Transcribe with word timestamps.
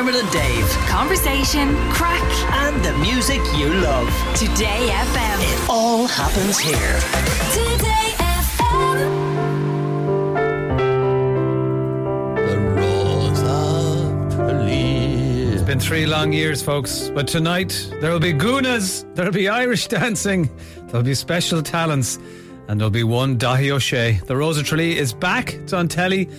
Dermot 0.00 0.14
and 0.14 0.30
Dave. 0.30 0.66
Conversation, 0.88 1.76
crack, 1.90 2.24
And 2.64 2.82
the 2.82 2.96
music 3.00 3.38
you 3.54 3.68
love. 3.68 4.08
Today 4.34 4.88
FM. 4.88 5.38
It 5.42 5.68
all 5.68 6.06
happens 6.06 6.58
here. 6.58 6.98
Today 7.52 8.14
FM. 8.16 9.10
The 12.48 12.58
Rose 12.76 13.42
of 13.42 14.34
Tralee. 14.34 15.52
It's 15.52 15.62
been 15.64 15.78
three 15.78 16.06
long 16.06 16.32
years, 16.32 16.62
folks. 16.62 17.10
But 17.14 17.28
tonight, 17.28 17.86
there 18.00 18.10
will 18.10 18.20
be 18.20 18.32
goonas, 18.32 19.04
there'll 19.14 19.32
be 19.32 19.50
Irish 19.50 19.86
dancing, 19.98 20.48
there'll 20.86 21.02
be 21.02 21.12
special 21.12 21.62
talents, 21.62 22.18
and 22.68 22.80
there'll 22.80 22.90
be 22.90 23.04
one 23.04 23.36
Dáithí 23.36 23.70
Ó 23.70 23.78
Sé. 23.78 24.24
The 24.24 24.34
Rose 24.34 24.56
of 24.56 24.64
Tralee 24.64 24.96
is 24.96 25.12
back. 25.12 25.52
It's 25.52 25.74
on 25.74 25.88
telly 25.88 26.30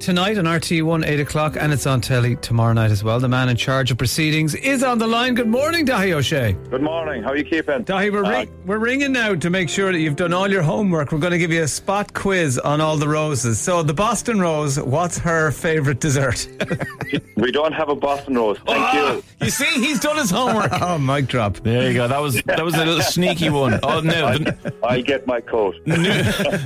tonight 0.00 0.38
on 0.38 0.44
RTE1, 0.46 1.06
8 1.06 1.20
o'clock, 1.20 1.56
and 1.58 1.72
it's 1.72 1.86
on 1.86 2.00
telly 2.00 2.34
tomorrow 2.36 2.72
night 2.72 2.90
as 2.90 3.04
well. 3.04 3.20
The 3.20 3.28
man 3.28 3.48
in 3.50 3.56
charge 3.56 3.90
of 3.90 3.98
proceedings 3.98 4.54
is 4.54 4.82
on 4.82 4.98
the 4.98 5.06
line. 5.06 5.34
Good 5.34 5.46
morning, 5.46 5.84
Dáithí 5.86 6.14
Ó 6.14 6.20
Sé. 6.20 6.70
Good 6.70 6.82
morning. 6.82 7.22
How 7.22 7.30
are 7.30 7.36
you 7.36 7.44
keeping? 7.44 7.84
Dáithí, 7.84 8.10
we're, 8.10 8.24
Uh, 8.24 8.30
ring- 8.30 8.50
we're 8.64 8.78
ringing 8.78 9.12
now 9.12 9.34
to 9.34 9.50
make 9.50 9.68
sure 9.68 9.92
that 9.92 9.98
you've 10.00 10.16
done 10.16 10.32
all 10.32 10.50
your 10.50 10.62
homework. 10.62 11.12
We're 11.12 11.18
going 11.18 11.32
to 11.32 11.38
give 11.38 11.52
you 11.52 11.62
a 11.62 11.68
spot 11.68 12.14
quiz 12.14 12.58
on 12.58 12.80
all 12.80 12.96
the 12.96 13.08
roses. 13.08 13.58
So, 13.60 13.82
the 13.82 13.92
Boston 13.94 14.40
Rose, 14.40 14.80
what's 14.80 15.18
her 15.18 15.50
favourite 15.50 16.00
dessert? 16.00 16.48
we 17.36 17.52
don't 17.52 17.72
have 17.72 17.90
a 17.90 17.94
Boston 17.94 18.34
Rose. 18.36 18.58
Thank 18.66 18.94
you. 18.94 19.22
you 19.42 19.50
see, 19.50 19.66
he's 19.84 20.00
done 20.00 20.16
his 20.16 20.30
homework. 20.30 20.72
oh, 20.80 20.98
mic 20.98 21.26
drop. 21.26 21.58
There 21.58 21.86
you 21.88 21.94
go. 21.94 22.08
That 22.08 22.22
was 22.22 22.40
that 22.42 22.64
was 22.64 22.74
a 22.74 22.84
little 22.84 23.02
sneaky 23.02 23.50
one. 23.50 23.78
Oh 23.82 24.00
no, 24.00 24.38
the, 24.38 24.74
I 24.82 25.02
get 25.02 25.26
my 25.26 25.40
coat. 25.40 25.74
New, 25.86 25.96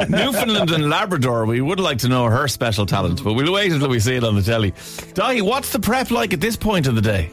Newfoundland 0.08 0.70
and 0.70 0.88
Labrador. 0.88 1.46
We 1.46 1.60
would 1.60 1.80
like 1.80 1.98
to 1.98 2.08
know 2.08 2.26
her 2.26 2.46
special 2.48 2.86
talent, 2.86 3.23
but 3.24 3.32
we'll 3.34 3.52
wait 3.52 3.72
until 3.72 3.88
we 3.88 3.98
see 3.98 4.14
it 4.14 4.22
on 4.22 4.36
the 4.36 4.42
telly. 4.42 4.72
Di, 5.14 5.40
what's 5.40 5.72
the 5.72 5.80
prep 5.80 6.10
like 6.12 6.32
at 6.32 6.40
this 6.40 6.54
point 6.56 6.86
of 6.86 6.94
the 6.94 7.02
day? 7.02 7.30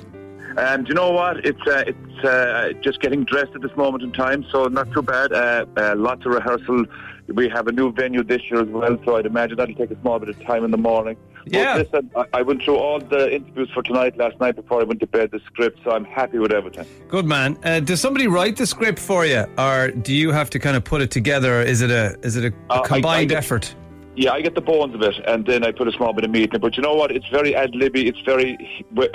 Um, 0.57 0.83
do 0.83 0.89
you 0.89 0.95
know 0.95 1.11
what? 1.11 1.45
It's 1.45 1.61
uh, 1.67 1.83
it's 1.87 2.25
uh, 2.25 2.71
just 2.81 2.99
getting 3.01 3.23
dressed 3.23 3.51
at 3.55 3.61
this 3.61 3.75
moment 3.77 4.03
in 4.03 4.11
time, 4.11 4.43
so 4.51 4.65
not 4.65 4.91
too 4.91 5.01
bad. 5.01 5.31
Uh, 5.31 5.65
uh, 5.77 5.95
lots 5.95 6.25
of 6.25 6.33
rehearsal. 6.33 6.85
We 7.27 7.47
have 7.49 7.67
a 7.67 7.71
new 7.71 7.93
venue 7.93 8.23
this 8.23 8.41
year 8.51 8.61
as 8.61 8.67
well, 8.67 8.97
so 9.05 9.15
I'd 9.15 9.25
imagine 9.25 9.55
that'll 9.57 9.75
take 9.75 9.91
a 9.91 10.01
small 10.01 10.19
bit 10.19 10.27
of 10.29 10.41
time 10.43 10.65
in 10.65 10.71
the 10.71 10.77
morning. 10.77 11.15
Yeah. 11.45 11.77
But 11.77 11.93
listen, 11.93 12.11
I, 12.17 12.39
I 12.39 12.41
went 12.41 12.63
through 12.63 12.75
all 12.77 12.99
the 12.99 13.33
interviews 13.33 13.69
for 13.73 13.81
tonight 13.81 14.17
last 14.17 14.37
night 14.41 14.57
before 14.57 14.81
I 14.81 14.83
went 14.83 14.99
to 14.99 15.07
bed, 15.07 15.31
the 15.31 15.39
script, 15.45 15.79
so 15.85 15.91
I'm 15.91 16.03
happy 16.03 16.37
with 16.37 16.51
everything. 16.51 16.85
Good 17.07 17.25
man. 17.25 17.57
Uh, 17.63 17.79
does 17.79 18.01
somebody 18.01 18.27
write 18.27 18.57
the 18.57 18.67
script 18.67 18.99
for 18.99 19.25
you, 19.25 19.45
or 19.57 19.91
do 19.91 20.13
you 20.13 20.31
have 20.31 20.49
to 20.49 20.59
kind 20.59 20.75
of 20.75 20.83
put 20.83 21.01
it 21.01 21.11
together? 21.11 21.61
Is 21.61 21.81
it 21.81 21.91
a 21.91 22.17
is 22.23 22.35
it 22.35 22.43
a, 22.43 22.73
a 22.73 22.73
Uh, 22.79 22.81
I- 22.81 22.87
combined 22.87 23.31
I- 23.31 23.35
effort? 23.35 23.73
Yeah, 24.15 24.33
I 24.33 24.41
get 24.41 24.55
the 24.55 24.61
bones 24.61 24.93
of 24.93 25.01
it, 25.01 25.15
and 25.25 25.45
then 25.45 25.63
I 25.63 25.71
put 25.71 25.87
a 25.87 25.91
small 25.93 26.11
bit 26.11 26.25
of 26.25 26.31
meat 26.31 26.49
in 26.49 26.55
it. 26.55 26.61
But 26.61 26.75
you 26.75 26.83
know 26.83 26.93
what? 26.95 27.11
It's 27.11 27.27
very 27.29 27.55
ad 27.55 27.73
libby. 27.73 28.07
It's 28.09 28.19
very 28.25 28.57
where, 28.91 29.09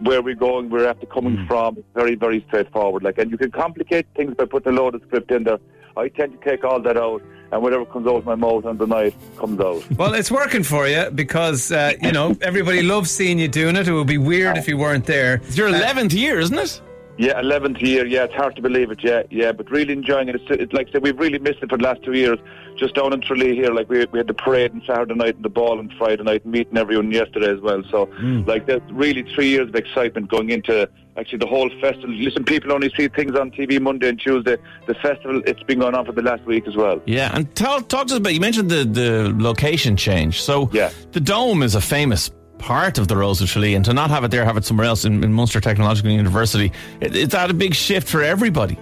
where 0.00 0.20
we're 0.22 0.34
going, 0.34 0.68
where 0.68 0.82
we're 0.82 0.88
after 0.88 1.06
coming 1.06 1.36
Hmm. 1.38 1.46
from. 1.46 1.78
It's 1.78 1.86
very, 1.94 2.16
very 2.16 2.44
straightforward. 2.48 3.02
Like, 3.02 3.16
and 3.18 3.30
you 3.30 3.38
can 3.38 3.50
complicate 3.50 4.06
things 4.14 4.34
by 4.34 4.44
putting 4.44 4.72
a 4.72 4.76
load 4.80 4.94
of 4.94 5.02
script 5.06 5.30
in 5.30 5.44
there. 5.44 5.58
I 5.96 6.08
tend 6.08 6.38
to 6.38 6.50
take 6.50 6.62
all 6.64 6.80
that 6.82 6.98
out, 6.98 7.22
and 7.50 7.62
whatever 7.62 7.86
comes 7.86 8.06
out 8.06 8.16
of 8.16 8.26
my 8.26 8.34
mouth 8.34 8.66
on 8.66 8.76
the 8.76 8.86
night 8.86 9.14
comes 9.38 9.58
out. 9.58 9.82
Well, 9.92 10.12
it's 10.12 10.30
working 10.30 10.62
for 10.62 10.86
you 10.86 11.10
because 11.14 11.72
uh, 11.72 11.92
you 12.02 12.12
know 12.12 12.36
everybody 12.42 12.82
loves 12.82 13.10
seeing 13.10 13.38
you 13.38 13.48
doing 13.48 13.76
it. 13.76 13.88
It 13.88 13.92
would 13.92 14.06
be 14.06 14.18
weird 14.18 14.58
if 14.58 14.68
you 14.68 14.76
weren't 14.76 15.06
there. 15.06 15.36
It's 15.46 15.56
your 15.56 15.68
eleventh 15.68 16.12
year, 16.12 16.38
isn't 16.40 16.58
it? 16.58 16.82
Yeah, 17.18 17.38
eleventh 17.40 17.80
year. 17.80 18.06
Yeah, 18.06 18.24
it's 18.24 18.34
hard 18.34 18.56
to 18.56 18.62
believe 18.62 18.90
it. 18.90 19.02
Yeah, 19.02 19.22
yeah, 19.30 19.52
but 19.52 19.70
really 19.70 19.92
enjoying 19.92 20.28
it. 20.28 20.36
It's, 20.36 20.44
it's 20.50 20.72
like 20.72 20.88
I 20.88 20.92
said, 20.92 21.02
we've 21.02 21.18
really 21.18 21.38
missed 21.38 21.62
it 21.62 21.70
for 21.70 21.78
the 21.78 21.84
last 21.84 22.02
two 22.02 22.12
years. 22.12 22.38
Just 22.76 22.94
down 22.94 23.14
in 23.14 23.22
Tralee 23.22 23.54
here, 23.54 23.72
like 23.72 23.88
we, 23.88 24.04
we 24.06 24.18
had 24.18 24.26
the 24.26 24.34
parade 24.34 24.72
on 24.72 24.82
Saturday 24.86 25.14
night 25.14 25.36
and 25.36 25.44
the 25.44 25.48
ball 25.48 25.78
on 25.78 25.90
Friday 25.96 26.22
night, 26.22 26.44
and 26.44 26.52
meeting 26.52 26.76
everyone 26.76 27.10
yesterday 27.10 27.50
as 27.50 27.60
well. 27.60 27.82
So, 27.90 28.04
hmm. 28.06 28.42
like, 28.42 28.66
there's 28.66 28.82
really 28.90 29.22
three 29.34 29.48
years 29.48 29.68
of 29.68 29.74
excitement 29.74 30.28
going 30.28 30.50
into 30.50 30.86
actually 31.16 31.38
the 31.38 31.46
whole 31.46 31.70
festival. 31.80 32.10
Listen, 32.10 32.44
people 32.44 32.72
only 32.72 32.92
see 32.94 33.08
things 33.08 33.34
on 33.34 33.50
TV 33.50 33.80
Monday 33.80 34.10
and 34.10 34.20
Tuesday. 34.20 34.58
The 34.86 34.94
festival, 34.94 35.42
it's 35.46 35.62
been 35.62 35.78
going 35.78 35.94
on 35.94 36.04
for 36.04 36.12
the 36.12 36.20
last 36.20 36.44
week 36.44 36.68
as 36.68 36.76
well. 36.76 37.00
Yeah, 37.06 37.34
and 37.34 37.52
tell, 37.54 37.80
talk 37.80 38.08
to 38.08 38.14
us 38.14 38.18
about. 38.18 38.34
You 38.34 38.40
mentioned 38.40 38.70
the 38.70 38.84
the 38.84 39.34
location 39.38 39.96
change. 39.96 40.42
So 40.42 40.68
Yeah. 40.72 40.90
the 41.12 41.20
dome 41.20 41.62
is 41.62 41.74
a 41.74 41.80
famous 41.80 42.30
part 42.58 42.98
of 42.98 43.08
the 43.08 43.16
Rose 43.16 43.40
of 43.40 43.48
Tralee, 43.48 43.74
and 43.74 43.84
to 43.84 43.92
not 43.92 44.10
have 44.10 44.24
it 44.24 44.30
there, 44.30 44.44
have 44.44 44.56
it 44.56 44.64
somewhere 44.64 44.86
else 44.86 45.04
in, 45.04 45.22
in 45.22 45.32
Munster 45.32 45.60
Technological 45.60 46.10
University, 46.10 46.72
it, 47.00 47.14
it's 47.16 47.32
that 47.32 47.50
a 47.50 47.54
big 47.54 47.74
shift 47.74 48.08
for 48.08 48.22
everybody. 48.22 48.78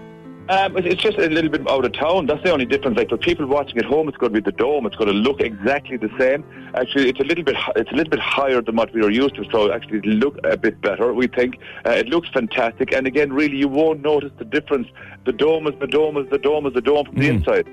Um, 0.49 0.77
it's 0.77 1.01
just 1.01 1.17
a 1.17 1.29
little 1.29 1.51
bit 1.51 1.67
out 1.71 1.87
of 1.87 1.93
town. 1.95 2.27
That's 2.27 2.43
the 2.43 2.51
only 2.51 2.67
difference. 2.67 2.99
Like 2.99 3.09
for 3.09 3.17
people 3.17 3.47
watching 3.47 3.79
at 3.79 3.87
home, 3.87 4.09
it's 4.09 4.19
going 4.19 4.34
to 4.34 4.43
be 4.43 4.45
the 4.45 4.55
dome. 4.55 4.84
It's 4.84 4.95
going 4.97 5.09
to 5.09 5.15
look 5.15 5.41
exactly 5.41 5.97
the 5.97 6.11
same. 6.19 6.45
Actually, 6.75 7.09
it's 7.09 7.21
a 7.21 7.25
little 7.25 7.45
bit. 7.45 7.57
It's 7.77 7.91
a 7.91 7.95
little 7.95 8.11
bit 8.11 8.21
higher 8.21 8.61
than 8.61 8.77
what 8.77 8.93
we 8.93 9.01
were 9.01 9.11
used 9.11 9.37
to. 9.37 9.45
So 9.51 9.73
actually, 9.73 9.99
it 9.99 10.07
look 10.07 10.39
a 10.45 10.59
bit 10.59 10.83
better. 10.83 11.15
We 11.15 11.29
think 11.29 11.59
uh, 11.87 11.93
it 11.93 12.09
looks 12.09 12.29
fantastic. 12.29 12.93
And 12.93 13.07
again, 13.07 13.33
really, 13.33 13.57
you 13.57 13.69
won't 13.69 14.03
notice 14.03 14.33
the 14.37 14.45
difference. 14.45 14.87
The 15.25 15.33
dome 15.33 15.67
is 15.67 15.79
the 15.81 15.87
dome 15.87 16.19
is 16.19 16.29
the 16.29 16.39
dome 16.39 16.67
is 16.67 16.75
the 16.75 16.83
dome 16.83 17.07
from 17.07 17.17
the 17.17 17.29
inside. 17.29 17.67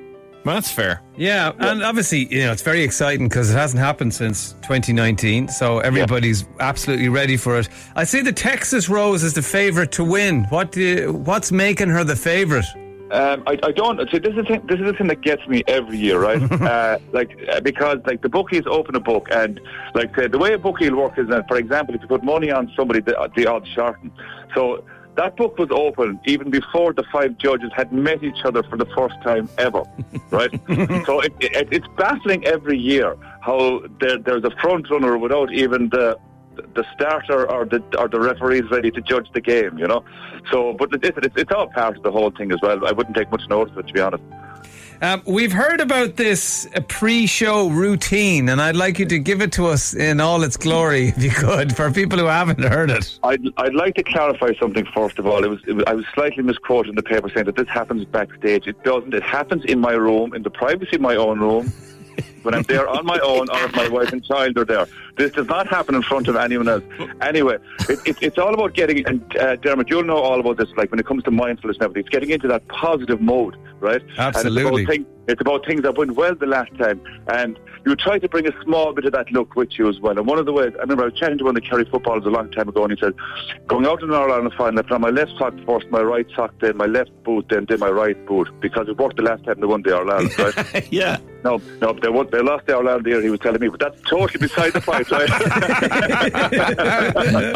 Well, 0.44 0.56
that's 0.56 0.72
fair. 0.72 1.02
Yeah, 1.18 1.52
and 1.60 1.84
obviously 1.84 2.26
you 2.34 2.46
know 2.46 2.52
it's 2.52 2.64
very 2.64 2.82
exciting 2.82 3.30
because 3.30 3.52
it 3.52 3.54
hasn't 3.56 3.80
happened 3.80 4.14
since 4.14 4.54
2019. 4.64 5.48
So 5.50 5.80
everybody's 5.80 6.46
absolutely 6.60 7.10
ready 7.10 7.38
for 7.38 7.60
it. 7.60 7.70
I 7.96 8.06
see 8.06 8.22
the 8.22 8.34
Texas 8.34 8.90
Rose 8.90 9.24
is 9.24 9.34
the 9.34 9.44
favourite 9.44 9.92
to 9.94 10.04
win. 10.04 10.46
What 10.46 10.72
do 10.72 10.82
you, 10.82 11.14
what's 11.14 11.52
making 11.52 11.90
her 11.90 12.04
the 12.04 12.16
favourite? 12.16 12.66
Um, 13.12 13.44
I, 13.46 13.60
I 13.62 13.72
don't. 13.74 14.00
See, 14.10 14.20
this 14.20 14.32
is 14.32 14.38
the 14.38 14.44
thing. 14.44 14.66
This 14.68 14.80
is 14.80 14.86
the 14.86 14.94
thing 14.94 15.08
that 15.08 15.22
gets 15.22 15.46
me 15.46 15.64
every 15.68 15.98
year, 15.98 16.20
right? 16.20 16.42
uh, 16.62 16.98
like 17.12 17.38
uh, 17.52 17.60
because 17.60 17.98
like 18.06 18.22
the 18.22 18.30
bookies 18.30 18.64
open 18.66 18.96
a 18.96 19.02
book, 19.02 19.28
and 19.32 19.60
like 19.94 20.18
uh, 20.18 20.30
the 20.30 20.38
way 20.38 20.54
a 20.54 20.58
bookie 20.58 20.90
will 20.90 21.04
work 21.04 21.20
is 21.20 21.28
that, 21.28 21.48
for 21.50 21.58
example, 21.58 21.94
if 21.94 22.02
you 22.02 22.08
put 22.08 22.24
money 22.24 22.52
on 22.52 22.72
somebody, 22.76 23.02
the, 23.02 23.30
the 23.36 23.46
odds 23.46 23.68
shorten. 23.68 24.12
So 24.56 24.86
that 25.16 25.36
book 25.36 25.58
was 25.58 25.70
open 25.72 26.20
even 26.26 26.50
before 26.50 26.94
the 26.94 27.04
five 27.12 27.38
judges 27.38 27.72
had 27.76 27.92
met 27.92 28.24
each 28.24 28.44
other 28.46 28.64
for 28.64 28.78
the 28.78 28.86
first 28.88 29.16
time 29.24 29.50
ever, 29.58 29.84
right? 30.32 30.52
so 31.06 31.20
it, 31.20 31.34
it, 31.40 31.68
it's 31.72 31.88
baffling 31.98 32.46
every 32.46 32.78
year 32.78 33.16
how 33.42 33.82
there, 34.00 34.18
there's 34.18 34.44
a 34.44 34.52
front 34.62 34.90
runner 34.90 35.18
without 35.18 35.52
even 35.52 35.90
the 35.90 36.18
the 36.76 36.86
starter 36.94 37.50
or 37.50 37.66
the 37.66 37.82
or 37.98 38.08
the 38.08 38.20
referees 38.20 38.70
ready 38.70 38.92
to 38.92 39.02
judge 39.02 39.28
the 39.34 39.42
game, 39.42 39.78
you 39.78 39.88
know. 39.88 40.04
So, 40.52 40.74
but 40.74 40.94
it, 40.94 41.18
it's 41.18 41.36
it's 41.36 41.52
all 41.52 41.68
part 41.68 41.98
of 41.98 42.04
the 42.04 42.12
whole 42.12 42.32
thing 42.32 42.52
as 42.52 42.60
well. 42.62 42.86
I 42.86 42.92
wouldn't 42.92 43.16
take 43.16 43.32
much 43.32 43.48
notice 43.50 43.72
of 43.74 43.80
it, 43.80 43.88
to 43.88 43.94
be 43.94 44.02
honest. 44.02 44.24
Um, 45.04 45.24
we've 45.26 45.52
heard 45.52 45.82
about 45.82 46.16
this 46.16 46.68
pre-show 46.88 47.70
routine, 47.70 48.50
and 48.50 48.62
I'd 48.62 48.76
like 48.76 49.00
you 49.00 49.08
to 49.08 49.18
give 49.18 49.42
it 49.42 49.52
to 49.54 49.66
us 49.66 49.96
in 49.96 50.22
all 50.22 50.44
its 50.44 50.58
glory, 50.58 51.08
if 51.18 51.24
you 51.24 51.32
could, 51.32 51.76
for 51.76 51.90
people 51.92 52.20
who 52.20 52.26
haven't 52.26 52.60
heard 52.60 52.92
it. 52.92 53.20
I'd, 53.24 53.42
I'd 53.58 53.74
like 53.74 53.96
to 53.96 54.04
clarify 54.04 54.54
something 54.60 54.86
first 54.94 55.18
of 55.18 55.26
all. 55.26 55.44
It 55.44 55.50
was, 55.50 55.60
it 55.66 55.74
was 55.74 55.86
I 55.88 55.96
was 55.96 56.06
slightly 56.14 56.44
misquoted 56.44 56.90
in 56.90 56.96
the 56.96 57.02
paper 57.02 57.30
saying 57.30 57.48
that 57.48 57.56
this 57.56 57.68
happens 57.68 58.06
backstage. 58.06 58.68
It 58.68 58.84
doesn't. 58.84 59.12
It 59.14 59.24
happens 59.24 59.66
in 59.66 59.80
my 59.80 59.94
room, 59.94 60.36
in 60.36 60.44
the 60.44 60.52
privacy 60.52 60.98
of 60.98 61.02
my 61.02 61.16
own 61.16 61.40
room. 61.40 61.74
When 62.44 62.54
I'm 62.54 62.64
there 62.64 62.88
on 62.88 63.06
my 63.06 63.20
own, 63.20 63.50
or 63.50 63.64
if 63.66 63.76
my 63.76 63.88
wife 63.88 64.12
and 64.12 64.24
child 64.26 64.58
are 64.58 64.66
there, 64.66 64.88
this 65.18 65.32
does 65.32 65.48
not 65.48 65.68
happen 65.68 65.96
in 65.96 66.02
front 66.02 66.28
of 66.28 66.36
anyone 66.36 66.68
else. 66.68 66.84
Anyway, 67.22 67.58
it, 67.90 68.00
it, 68.06 68.18
it's 68.22 68.38
all 68.38 68.54
about 68.54 68.74
getting. 68.74 69.06
And 69.06 69.38
uh, 69.38 69.56
Dermot, 69.58 69.90
you'll 69.90 70.04
know 70.04 70.18
all 70.18 70.40
about 70.40 70.58
this. 70.58 70.70
Like 70.76 70.92
when 70.92 71.00
it 71.00 71.06
comes 71.06 71.24
to 71.24 71.32
mindfulness 71.32 71.78
and 71.78 71.84
everything, 71.84 72.02
it's 72.02 72.10
getting 72.10 72.32
into 72.32 72.48
that 72.48 72.68
positive 72.68 73.22
mode, 73.22 73.56
right? 73.80 74.02
Absolutely. 74.18 74.62
And 74.62 74.80
it's 74.80 74.82
about, 74.82 74.94
thing, 74.94 75.06
it's 75.28 75.42
about 75.42 75.66
things 75.66 75.82
that 75.84 75.98
went 75.98 76.12
well 76.16 76.36
the 76.36 76.48
last 76.48 76.76
time, 76.78 77.02
and 77.28 77.60
you 77.86 77.96
try 77.96 78.20
to 78.20 78.30
bring 78.30 78.48
a 78.48 78.64
small 78.64 78.94
bit 78.94 79.06
of 79.06 79.12
that 79.14 79.32
look 79.32 79.56
with 79.56 79.78
you 79.78 79.90
as 79.90 80.00
well. 80.00 80.18
And 80.18 80.28
one 80.28 80.38
of 80.38 80.46
the 80.46 80.54
ways, 80.54 80.74
I 80.78 80.82
remember 80.82 81.04
I 81.04 81.06
was 81.08 81.14
chatting 81.16 81.38
to 81.40 81.46
one 81.46 81.56
of 81.56 81.64
the 81.64 81.68
Kerry 81.68 81.86
footballers 81.86 82.26
a 82.26 82.30
long 82.30 82.52
time 82.52 82.70
ago, 82.70 82.84
and 82.84 82.92
he 82.92 83.00
said, 83.00 83.14
going 83.68 83.86
out 83.86 84.02
in 84.02 84.10
an 84.10 84.16
All 84.16 84.32
Ireland 84.32 84.54
final, 84.58 84.80
I 84.80 84.82
put 84.84 84.92
on 84.92 85.02
my 85.02 85.10
left 85.10 85.32
sock 85.38 85.54
first, 85.66 85.90
my 85.90 86.02
right 86.02 86.28
sock, 86.36 86.54
then 86.60 86.78
my 86.78 86.86
left 86.86 87.12
boot, 87.24 87.48
then 87.50 87.66
then 87.68 87.80
my 87.80 87.90
right 87.90 88.26
boot, 88.26 88.50
because 88.60 88.88
it 88.88 88.98
worked 88.98 89.18
the 89.18 89.24
last 89.24 89.44
time 89.44 89.60
they 89.60 89.66
won 89.68 89.82
the 89.82 89.96
All 89.96 90.10
Ireland, 90.10 90.38
right? 90.38 90.92
yeah. 90.92 91.18
No, 91.44 91.62
no, 91.82 91.94
there 91.94 92.12
won, 92.12 92.30
they 92.32 92.42
lost 92.42 92.66
the 92.66 92.74
Ireland 92.74 93.06
year. 93.06 93.22
He 93.22 93.30
was 93.30 93.40
telling 93.40 93.60
me, 93.62 93.68
but 93.70 93.80
that's 93.80 94.02
totally 94.10 94.40
beside 94.40 94.74
the 94.74 94.82
point, 94.82 95.10
right? 95.12 95.30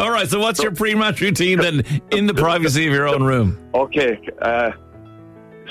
All 0.00 0.10
right. 0.10 0.28
So, 0.28 0.38
what's 0.40 0.62
your 0.62 0.72
pre-match 0.72 1.20
routine 1.20 1.58
then 1.58 1.82
in 2.10 2.26
the 2.26 2.34
privacy 2.34 2.86
of 2.86 2.92
your 2.92 3.08
own 3.08 3.22
room? 3.22 3.58
okay, 3.74 4.18
uh, 4.40 4.70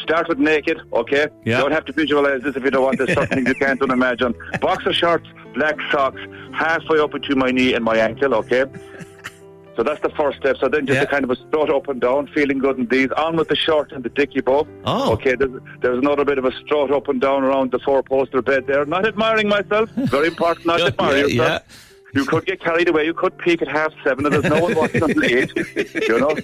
start 0.02 0.28
with 0.28 0.38
naked. 0.40 0.80
Okay, 0.94 1.28
Yeah. 1.44 1.58
you 1.58 1.64
don't 1.64 1.72
have 1.72 1.86
to 1.86 1.94
visualize 1.94 2.42
this 2.44 2.56
if 2.56 2.64
you 2.64 2.72
don't 2.72 2.84
want. 2.84 2.98
There's 2.98 3.14
something 3.14 3.46
you 3.46 3.56
can't 3.56 3.82
imagine. 3.82 4.34
Boxer 4.62 4.94
shorts, 4.94 5.28
black 5.56 5.76
socks, 5.92 6.20
halfway 6.54 7.00
up 7.00 7.12
to 7.12 7.36
my 7.36 7.50
knee 7.52 7.74
and 7.74 7.84
my 7.84 7.98
ankle. 7.98 8.34
Okay. 8.36 8.66
So 9.76 9.84
that's 9.84 10.02
the 10.02 10.10
first 10.12 10.38
step. 10.40 10.56
So 10.60 10.68
then 10.70 10.86
just 10.86 10.98
Yeah. 10.98 11.04
a 11.04 11.08
kind 11.08 11.24
of 11.24 11.32
a 11.32 11.36
strut 11.36 11.70
up 11.70 11.88
and 11.90 12.00
down, 12.00 12.28
feeling 12.28 12.60
good 12.60 12.78
in 12.78 12.86
these. 12.88 13.10
On 13.18 13.36
with 13.36 13.50
the 13.50 13.56
short 13.56 13.92
and 13.92 14.04
the 14.04 14.10
dicky 14.10 14.42
bow. 14.42 14.66
Oh. 14.86 15.12
Okay, 15.14 15.36
there's, 15.36 15.52
there's 15.82 15.98
another 15.98 16.24
bit 16.24 16.38
of 16.38 16.46
a 16.46 16.52
strut 16.54 16.92
up 16.92 17.08
and 17.10 17.20
down 17.20 17.44
around 17.44 17.72
the 17.72 17.80
four 17.80 18.02
poster 18.04 18.42
bed 18.42 18.68
there. 18.68 18.86
Not 18.86 19.06
admiring 19.06 19.50
myself. 19.50 19.90
Very 19.92 20.28
important 20.28 20.66
not 20.66 20.80
admire 20.92 21.18
Yeah, 21.18 21.24
yourself. 21.26 21.62
yeah. 21.68 22.20
You 22.22 22.26
could 22.26 22.46
get 22.46 22.62
carried 22.62 22.88
away. 22.88 23.06
You 23.06 23.14
could 23.14 23.38
peak 23.38 23.62
at 23.62 23.68
half 23.68 23.92
seven, 24.02 24.26
and 24.26 24.34
there's 24.34 24.46
no 24.46 24.62
one 24.62 24.76
watching 24.76 25.04
until 25.04 25.26
eight. 25.26 25.52
You 26.08 26.20
know, 26.20 26.38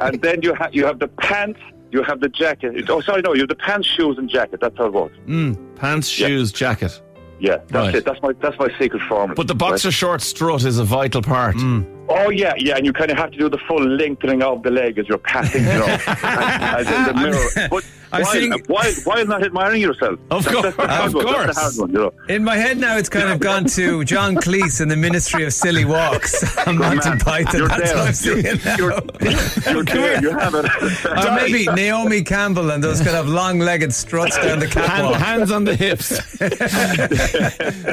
and 0.00 0.20
then 0.20 0.42
you 0.42 0.52
have 0.54 0.74
you 0.74 0.84
have 0.84 0.98
the 0.98 1.06
pants, 1.06 1.60
you 1.92 2.02
have 2.02 2.18
the 2.18 2.28
jacket. 2.28 2.90
Oh, 2.90 3.00
sorry, 3.00 3.22
no, 3.22 3.32
you 3.32 3.42
have 3.42 3.48
the 3.48 3.54
pants, 3.54 3.86
shoes, 3.86 4.18
and 4.18 4.28
jacket. 4.28 4.58
That's 4.60 4.76
how 4.76 4.86
it 4.86 4.92
works. 4.92 5.16
Hmm, 5.26 5.52
pants, 5.76 6.18
Yeah. 6.18 6.26
shoes, 6.26 6.50
jacket. 6.50 7.00
Yeah, 7.38 7.58
that's 7.68 7.72
Right. 7.74 7.94
it. 7.94 8.04
That's 8.04 8.20
my 8.22 8.32
that's 8.40 8.58
my 8.58 8.68
secret 8.80 9.02
formula. 9.02 9.34
But 9.36 9.46
the 9.46 9.54
boxer 9.54 9.92
short 9.92 10.22
strut 10.22 10.64
is 10.64 10.80
a 10.80 10.84
vital 10.84 11.22
part. 11.22 11.54
Right? 11.54 11.84
Oh 12.08 12.30
yeah, 12.30 12.54
yeah, 12.58 12.76
and 12.76 12.84
you 12.84 12.92
kind 12.92 13.10
of 13.10 13.16
have 13.16 13.30
to 13.30 13.38
do 13.38 13.48
the 13.48 13.58
full 13.58 13.82
lengthening 13.82 14.42
of 14.42 14.62
the 14.62 14.70
leg 14.70 14.98
as 14.98 15.08
you're 15.08 15.18
passing, 15.18 15.62
you 15.62 15.68
know, 15.72 15.86
as, 15.86 16.86
as 16.86 16.88
in 16.88 17.04
the 17.04 17.14
mirror. 17.14 17.68
But 17.70 17.84
I'm 18.12 18.22
while, 18.22 18.32
seeing- 18.32 18.52
while, 18.66 18.92
while 19.04 19.26
not 19.26 19.42
admiring 19.44 19.80
yourself. 19.80 20.18
Of 20.30 20.44
That's- 20.44 20.74
that's 20.76 20.76
the 20.76 20.82
course, 20.82 20.88
hard 20.90 21.06
of 21.08 21.14
one. 21.14 21.24
That's 21.24 21.44
course. 21.44 21.56
hard 21.58 21.76
one, 21.78 21.90
you 21.92 21.98
know. 21.98 22.12
In 22.34 22.44
my 22.44 22.56
head 22.56 22.78
now, 22.78 22.96
it's 22.96 23.08
kind 23.08 23.30
of 23.30 23.40
gone 23.40 23.64
to 23.66 24.04
John 24.04 24.36
Cleese 24.36 24.80
in 24.80 24.88
the 24.88 24.96
Ministry 24.96 25.44
of 25.44 25.52
Silly 25.52 25.84
Walks 25.84 26.56
on 26.66 26.78
Monty 26.78 27.08
man. 27.08 27.18
Python. 27.18 27.58
You're 27.60 27.68
That's 27.68 27.92
there. 27.92 27.96
what 27.98 28.08
I'm 28.08 28.14
seeing 28.14 28.42
now. 28.64 28.76
You're, 28.76 29.72
you're 29.74 29.84
there. 29.96 30.22
You 30.22 30.30
have 30.38 30.54
it. 30.54 30.66
Or 31.26 31.34
maybe 31.34 31.66
Naomi 31.66 32.22
Campbell 32.22 32.70
and 32.70 32.82
those 32.82 33.00
kind 33.00 33.16
of 33.16 33.28
long-legged 33.28 33.92
struts 33.92 34.36
down 34.36 34.58
the 34.58 34.66
Hand, 34.68 34.86
catwalk. 34.86 35.16
hands 35.16 35.50
on 35.50 35.64
the 35.64 35.74
hips. 35.76 36.08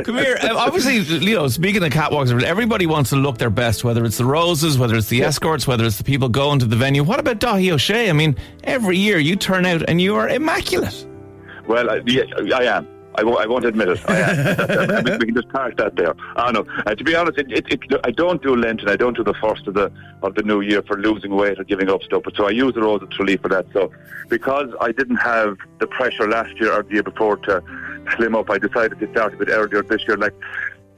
Come 0.04 0.18
here. 0.18 0.38
Uh, 0.42 0.56
Obviously, 0.58 0.98
you 1.26 1.36
know, 1.36 1.48
speaking 1.48 1.84
of 1.84 1.90
catwalks, 1.92 2.44
everybody 2.44 2.86
wants 2.86 3.10
to 3.12 3.16
look 3.16 3.38
their 3.38 3.50
best, 3.50 3.84
whether 3.84 4.06
it's 4.06 4.18
the 4.18 4.26
roses, 4.26 4.78
whether 4.78 4.96
it's 4.96 5.08
the 5.10 5.24
escorts, 5.24 5.68
whether 5.68 5.86
it's 5.86 5.98
the 5.98 6.04
people 6.04 6.30
going 6.30 6.60
to 6.60 6.66
the 6.66 6.76
venue. 6.76 7.04
What 7.04 7.20
about 7.20 7.40
Dáithí 7.40 7.72
Ó 7.72 7.76
Sé? 7.76 8.10
I 8.10 8.14
mean, 8.14 8.36
every 8.64 8.98
year 8.98 9.18
you 9.20 9.36
turn 9.36 9.66
out 9.66 9.84
and 9.88 10.00
you 10.02 10.09
are 10.16 10.30
immaculate. 10.30 11.06
Well, 11.68 11.90
I, 11.90 12.02
I 12.56 12.64
am. 12.64 12.88
I 13.16 13.24
won't, 13.24 13.40
I 13.42 13.48
won't 13.48 13.66
admit 13.66 13.90
it. 13.90 14.00
I 14.08 14.20
am. 14.20 15.06
We 15.20 15.26
can 15.26 15.36
just 15.36 15.50
park 15.50 15.78
that 15.78 15.96
there. 15.96 16.14
I 16.36 16.52
know. 16.52 16.66
Uh, 16.86 16.96
to 16.96 17.04
be 17.04 17.16
honest, 17.16 17.38
it, 17.38 17.52
it, 17.52 17.66
it, 17.70 18.00
I 18.04 18.12
don't 18.12 18.42
do 18.42 18.56
Lent 18.56 18.82
and 18.82 18.90
I 18.90 18.96
don't 18.96 19.16
do 19.18 19.24
the 19.24 19.34
first 19.34 19.68
of 19.68 19.74
the 19.74 19.92
of 20.22 20.36
the 20.36 20.44
new 20.44 20.62
year 20.62 20.82
for 20.84 20.98
losing 20.98 21.36
weight 21.36 21.60
or 21.60 21.64
giving 21.64 21.90
up 21.90 22.02
stuff. 22.04 22.24
But 22.24 22.36
so 22.36 22.48
I 22.48 22.52
use 22.52 22.76
the 22.76 22.82
Rose 22.82 23.02
of 23.02 23.10
Tralee 23.10 23.38
for 23.38 23.50
that. 23.50 23.66
So 23.74 23.92
because 24.30 24.70
I 24.80 24.92
didn't 24.92 25.18
have 25.18 25.58
the 25.80 25.88
pressure 25.88 26.30
last 26.30 26.54
year 26.60 26.72
or 26.72 26.84
the 26.84 26.94
year 26.94 27.04
before 27.04 27.38
to 27.38 27.64
slim 28.16 28.36
up, 28.36 28.50
I 28.50 28.58
decided 28.58 29.00
to 29.00 29.12
start 29.12 29.34
a 29.34 29.38
bit 29.38 29.50
earlier 29.50 29.82
this 29.84 30.02
year. 30.08 30.16
Like 30.16 30.36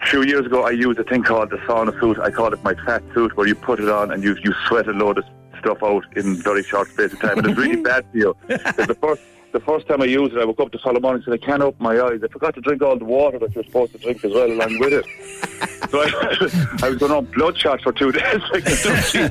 a 0.01 0.05
few 0.05 0.23
years 0.23 0.45
ago, 0.45 0.63
I 0.63 0.71
used 0.71 0.99
a 0.99 1.03
thing 1.03 1.23
called 1.23 1.49
the 1.49 1.57
sauna 1.57 1.97
suit. 1.99 2.19
I 2.19 2.29
call 2.29 2.53
it 2.53 2.63
my 2.63 2.75
fat 2.85 3.03
suit, 3.13 3.35
where 3.37 3.47
you 3.47 3.55
put 3.55 3.79
it 3.79 3.89
on 3.89 4.11
and 4.11 4.23
you 4.23 4.35
you 4.43 4.53
sweat 4.67 4.87
a 4.87 4.91
load 4.91 5.17
of 5.17 5.25
stuff 5.61 5.81
out 5.83 6.03
in 6.17 6.35
very 6.41 6.63
short 6.63 6.89
space 6.89 7.13
of 7.13 7.19
time, 7.19 7.37
and 7.39 7.47
it's 7.47 7.57
really 7.57 7.81
bad 7.91 8.05
for 8.11 8.17
you. 8.17 8.35
the 8.47 8.97
first 9.01 9.21
the 9.51 9.59
first 9.59 9.87
time 9.87 10.01
I 10.01 10.05
used 10.05 10.33
it, 10.33 10.39
I 10.39 10.45
woke 10.45 10.59
up 10.61 10.71
to 10.71 10.79
following 10.79 11.01
morning 11.01 11.23
and 11.25 11.25
said, 11.25 11.43
I 11.43 11.45
can't 11.45 11.61
open 11.61 11.83
my 11.83 11.99
eyes. 11.99 12.21
I 12.23 12.27
forgot 12.29 12.55
to 12.55 12.61
drink 12.61 12.81
all 12.81 12.97
the 12.97 13.05
water 13.05 13.37
that 13.39 13.53
you're 13.53 13.65
supposed 13.65 13.91
to 13.91 13.97
drink 13.97 14.23
as 14.23 14.31
well 14.31 14.49
along 14.49 14.79
with 14.79 14.93
it. 14.93 15.05
So 15.89 15.99
I, 16.01 16.05
I 16.85 16.89
was 16.89 16.97
going 16.99 17.11
on 17.11 17.25
bloodshot 17.25 17.81
for 17.81 17.91
two 17.91 18.11
days. 18.13 18.41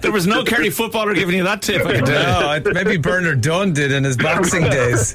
There 0.01 0.13
was 0.13 0.27
no 0.27 0.45
Kerry 0.45 0.71
footballer 0.71 1.15
giving 1.15 1.37
you 1.37 1.45
that 1.45 1.63
tip. 1.63 1.83
I. 1.87 2.59
No, 2.59 2.73
maybe 2.73 2.99
Bernard 2.99 3.41
Dunne 3.41 3.73
did 3.73 3.93
in 3.93 4.05
his 4.05 4.17
boxing 4.17 4.65
days. 4.65 5.15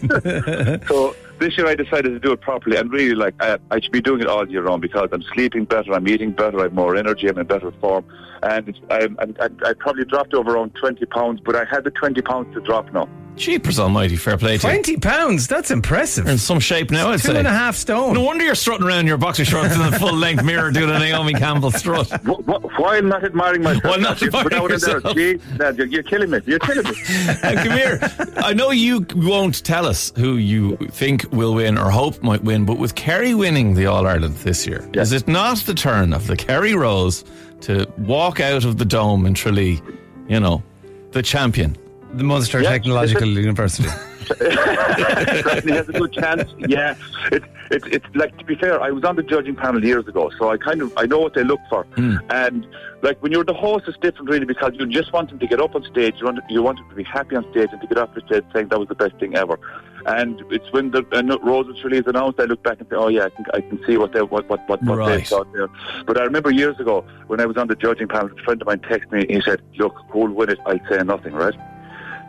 so 0.88 1.16
this 1.40 1.58
year 1.58 1.68
I 1.68 1.76
decided 1.76 2.10
to 2.10 2.20
do 2.20 2.32
it 2.32 2.42
properly 2.42 2.78
and 2.78 2.92
really 2.92 3.16
like 3.16 3.36
I, 3.40 3.58
I 3.72 3.80
should 3.80 3.92
be 3.92 4.02
doing 4.02 4.22
it 4.22 4.28
all 4.28 4.48
year 4.50 4.64
round 4.64 4.82
because 4.82 5.10
I'm 5.12 5.24
sleeping 5.34 5.66
better, 5.66 5.94
I'm 5.94 6.08
eating 6.08 6.32
better, 6.32 6.60
I 6.60 6.64
have 6.64 6.74
more 6.74 6.96
energy, 6.96 7.28
I'm 7.28 7.38
in 7.38 7.46
better 7.46 7.72
form, 7.82 8.06
and 8.44 8.78
I'm, 8.90 9.18
I 9.20 9.50
I 9.66 9.74
probably 9.74 10.06
dropped 10.06 10.34
over 10.34 10.56
around 10.56 10.76
20 10.76 11.06
pounds, 11.08 11.42
but 11.44 11.56
I 11.56 11.66
had 11.66 11.84
the 11.84 11.92
20 11.92 12.22
pounds 12.22 12.54
to 12.54 12.62
drop 12.62 12.92
now. 12.94 13.10
Jeepers 13.36 13.80
almighty, 13.80 14.16
fair 14.16 14.38
play 14.38 14.58
to 14.58 14.68
you. 14.68 14.74
Twenty 14.74 14.98
pounds. 14.98 15.46
That's 15.48 15.70
impressive. 15.70 16.24
You're 16.26 16.32
in 16.34 16.38
some 16.38 16.60
shape 16.60 16.90
now, 16.90 17.10
I'd 17.10 17.20
Two 17.20 17.34
say. 17.34 17.38
and 17.38 17.48
a 17.48 17.52
half 17.52 17.76
stone. 17.76 18.14
No 18.14 18.22
wonder 18.22 18.46
you're 18.46 18.56
strutting 18.56 18.88
around 18.88 19.02
in 19.02 19.08
your 19.08 19.18
boxer 19.18 19.44
shorts 19.44 19.76
in 19.76 19.82
a 19.82 19.92
full 20.00 20.14
length 20.14 20.44
mirror 20.46 20.72
doing 20.72 20.90
a 20.90 20.98
Naomi 21.00 21.34
Campbell 21.34 21.72
strut. 21.72 22.08
Wh- 22.24 22.40
wh- 22.46 22.80
While 22.80 23.02
not 23.04 23.24
admiring 23.26 23.62
myself, 23.64 23.84
While 23.84 24.00
not 24.00 24.22
you 24.22 24.32
put 24.32 24.54
admiring 24.54 24.64
out 24.64 24.72
in 24.72 24.80
there, 24.80 24.96
yourself. 24.96 25.16
gee, 25.16 25.58
Dad, 25.58 25.78
you're, 25.78 25.88
you're 25.88 26.04
killing 26.04 26.30
me. 26.30 26.40
You're 26.46 26.60
killing 26.60 26.86
me. 26.86 26.92
Now, 27.44 27.64
come 27.64 27.74
here. 27.78 28.00
I 28.38 28.54
know 28.54 28.72
you 28.72 29.06
won't 29.16 29.64
tell 29.66 29.86
us 29.86 30.14
who 30.16 30.38
you 30.38 30.78
think 30.92 31.26
will 31.34 31.54
win 31.56 31.78
or 31.78 31.90
hope 31.92 32.24
might 32.24 32.44
win, 32.44 32.66
but 32.66 32.78
with 32.78 32.96
Kerry 32.96 33.34
winning 33.34 33.74
the 33.74 33.86
All 33.88 34.08
Ireland 34.08 34.36
this 34.38 34.66
year, 34.66 34.88
is 34.94 35.12
it 35.12 35.28
not 35.28 35.58
the 35.60 35.74
turn 35.74 36.14
of 36.14 36.28
the 36.28 36.36
Kerry 36.38 36.74
Rose 36.74 37.26
to 37.62 37.86
walk 37.98 38.40
out 38.40 38.64
of 38.64 38.78
the 38.78 38.86
dome 38.86 39.26
in 39.26 39.34
Tralee, 39.34 39.82
you 40.30 40.40
know, 40.40 40.64
the 41.12 41.22
champion? 41.22 41.76
The 42.18 42.24
Munster 42.24 42.62
Yeah, 42.62 42.72
Technological 42.72 43.28
University. 43.28 43.90
Certainly 44.28 45.74
has 45.74 45.90
a 45.90 45.94
good 45.94 46.14
chance. 46.14 46.50
Yeah, 46.58 46.96
it's 47.32 47.46
it's 47.70 47.86
it's 47.88 48.06
like 48.16 48.36
to 48.38 48.46
be 48.46 48.56
fair, 48.56 48.82
I 48.82 48.90
was 48.92 49.04
on 49.04 49.16
the 49.16 49.24
judging 49.24 49.56
panel 49.56 49.84
years 49.84 50.08
ago, 50.08 50.32
so 50.40 50.50
I 50.50 50.58
kind 50.58 50.82
of 50.82 50.92
I 50.98 51.06
know 51.06 51.20
what 51.20 51.34
they 51.34 51.44
look 51.44 51.60
for. 51.70 51.86
And 52.30 52.66
like 53.02 53.22
when 53.22 53.32
you're 53.32 53.44
the 53.44 53.54
host, 53.54 53.86
it's 53.88 53.98
different 54.00 54.30
really 54.30 54.46
because 54.46 54.74
you 54.76 54.88
just 54.88 55.14
want 55.14 55.30
them 55.30 55.40
to 55.40 55.48
get 55.48 55.60
up 55.62 55.76
on 55.76 55.84
stage. 55.84 56.16
You 56.20 56.26
want 56.26 56.40
you 56.50 56.64
want 56.64 56.80
them 56.80 56.90
to 56.90 56.96
be 56.96 57.04
happy 57.04 57.36
on 57.36 57.44
stage 57.52 57.70
and 57.72 57.82
to 57.82 57.88
get 57.88 57.98
off 57.98 58.14
the 58.16 58.22
stage 58.22 58.44
saying 58.54 58.70
that 58.70 58.80
was 58.80 58.88
the 58.88 58.96
best 58.96 59.16
thing 59.20 59.36
ever. 59.36 59.60
And 60.08 60.42
it's 60.52 60.72
when 60.72 60.92
the 60.92 61.04
uh, 61.12 61.38
Rose 61.44 61.68
of 61.68 61.76
Tralee 61.78 61.98
is 61.98 62.08
announced, 62.08 62.40
I 62.40 62.44
look 62.44 62.62
back 62.62 62.80
and 62.80 62.88
say, 62.90 62.96
oh 62.96 63.08
yeah, 63.10 63.26
I 63.26 63.30
can 63.30 63.46
I 63.54 63.62
can 63.62 63.80
see 63.86 63.98
what 63.98 64.14
they 64.14 64.22
what 64.22 64.48
what 64.50 64.68
what, 64.70 64.82
what 64.84 65.06
they 65.08 65.24
thought 65.24 65.52
there. 65.54 65.68
But 66.06 66.20
I 66.20 66.24
remember 66.24 66.52
years 66.52 66.80
ago 66.80 67.06
when 67.28 67.40
I 67.42 67.46
was 67.46 67.58
on 67.58 67.68
the 67.68 67.76
judging 67.76 68.08
panel, 68.08 68.30
a 68.32 68.44
friend 68.44 68.62
of 68.62 68.68
mine 68.68 68.80
texted 68.80 69.12
me. 69.12 69.26
He 69.28 69.42
said, 69.42 69.62
"Look, 69.78 69.96
who'll 70.10 70.34
win 70.34 70.50
it?" 70.50 70.60
I'd 70.66 70.82
say 70.90 70.98
nothing, 71.04 71.34
right? 71.34 71.56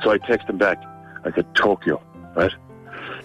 So 0.02 0.10
I 0.10 0.18
texted 0.18 0.50
him 0.50 0.58
back. 0.58 0.82
I 1.24 1.32
said, 1.32 1.46
Tokyo, 1.54 2.02
right? 2.34 2.52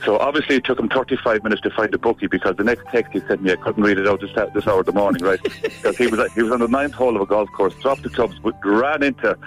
So 0.04 0.18
obviously 0.18 0.56
it 0.56 0.66
took 0.66 0.80
him 0.80 0.90
35 0.90 1.44
minutes 1.44 1.62
to 1.62 1.70
find 1.70 1.94
a 1.94 1.98
bookie 1.98 2.28
because 2.28 2.56
the 2.56 2.64
next 2.64 2.86
text 2.88 3.14
he 3.14 3.20
sent 3.22 3.42
me, 3.44 3.52
I 3.52 3.56
couldn't 3.56 3.84
read 3.84 3.98
it 3.98 4.08
out 4.08 4.22
this, 4.22 4.32
this 4.54 4.68
hour 4.68 4.80
of 4.80 4.86
the 4.86 4.92
morning, 4.94 5.24
right? 5.24 5.40
Because 5.62 5.98
he 5.98 6.08
was 6.08 6.32
he 6.34 6.44
was 6.44 6.52
on 6.52 6.60
the 6.60 6.68
ninth 6.68 6.94
hole 6.94 7.16
of 7.16 7.22
a 7.22 7.26
golf 7.26 7.50
course, 7.54 7.74
dropped 7.76 8.04
the 8.04 8.10
clubs, 8.10 8.38
but 8.40 8.54
ran 8.64 9.04
into 9.04 9.38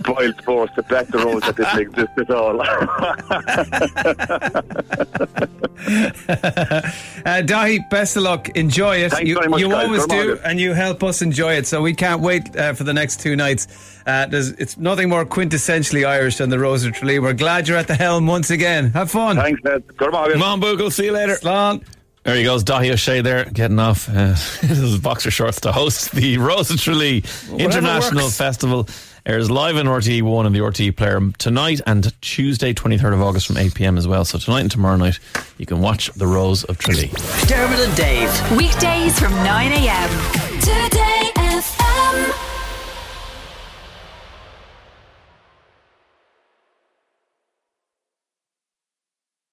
BoyleSports 0.00 0.74
to 0.74 0.82
back 0.84 1.06
the 1.08 1.18
roads 1.18 1.46
that 1.46 1.56
didn't 1.56 1.78
exist 1.80 2.18
at 2.18 2.30
all. 2.30 2.62
Uh, 5.78 7.42
Dáithí, 7.42 7.88
best 7.90 8.16
of 8.16 8.22
luck. 8.22 8.48
Enjoy 8.50 8.96
it. 8.96 9.12
Thanks 9.12 9.28
you 9.28 9.34
very 9.34 9.48
much, 9.48 9.60
you 9.60 9.68
guys. 9.68 9.86
always 9.86 10.06
do, 10.06 10.38
and 10.44 10.58
you 10.58 10.72
help 10.72 11.02
us 11.02 11.22
enjoy 11.22 11.54
it. 11.54 11.66
So 11.66 11.82
we 11.82 11.94
can't 11.94 12.20
wait 12.20 12.56
uh, 12.56 12.72
for 12.72 12.84
the 12.84 12.94
next 12.94 13.20
two 13.20 13.36
nights. 13.36 13.66
Uh, 14.06 14.26
there's, 14.26 14.50
it's 14.52 14.78
nothing 14.78 15.08
more 15.08 15.24
quintessentially 15.24 16.06
Irish 16.06 16.38
than 16.38 16.50
the 16.50 16.58
Rose 16.58 16.84
of 16.84 16.94
Tralee. 16.94 17.18
We're 17.18 17.32
glad 17.32 17.68
you're 17.68 17.76
at 17.76 17.86
the 17.86 17.94
helm 17.94 18.26
once 18.26 18.50
again. 18.50 18.90
Have 18.92 19.10
fun. 19.10 19.36
Thanks, 19.36 19.62
Ned. 19.62 19.84
Come 19.96 20.14
on, 20.14 20.32
Come 20.32 20.42
on, 20.42 20.60
Bogle, 20.60 20.90
see 20.90 21.06
you 21.06 21.12
later. 21.12 21.34
Slán. 21.36 21.84
There 22.24 22.36
he 22.36 22.44
goes, 22.44 22.62
Dáithí 22.62 22.90
Ó 22.90 22.94
Sé 22.94 23.22
there, 23.22 23.46
getting 23.46 23.78
off 23.78 24.08
uh, 24.08 24.34
his 24.60 24.98
boxer 24.98 25.30
shorts 25.30 25.60
to 25.62 25.72
host 25.72 26.12
the 26.12 26.36
Rose 26.38 26.70
of 26.70 26.78
Tralee 26.80 27.24
International 27.56 28.24
works. 28.24 28.36
Festival. 28.36 28.88
Airs 29.24 29.50
live 29.50 29.76
on 29.76 29.86
RTE1 29.86 30.46
and 30.46 30.54
the 30.54 30.60
RTE 30.60 30.96
player 30.96 31.20
tonight 31.38 31.80
and 31.86 32.18
Tuesday, 32.22 32.72
23rd 32.72 33.14
of 33.14 33.22
August 33.22 33.46
from 33.46 33.56
8 33.58 33.74
pm 33.74 33.98
as 33.98 34.06
well. 34.08 34.24
So 34.24 34.38
tonight 34.38 34.60
and 34.60 34.70
tomorrow 34.70 34.96
night, 34.96 35.18
you 35.58 35.66
can 35.66 35.80
watch 35.80 36.10
the 36.14 36.26
Rose 36.26 36.64
of 36.64 36.78
Tralee. 36.78 37.10
Dermot 37.46 37.78
and 37.78 37.96
Dave. 37.96 38.56
Weekdays 38.56 39.18
from 39.18 39.32
9 39.32 39.72
a.m. 39.72 40.60
Today 40.60 41.08
FM. 41.08 41.17